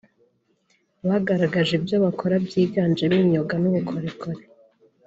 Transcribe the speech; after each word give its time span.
bagaragaje 1.07 1.71
ibyo 1.79 1.95
bakora 2.05 2.35
byiganjemo 2.45 3.17
imyuga 3.23 3.55
n’ubukorikori 3.61 4.43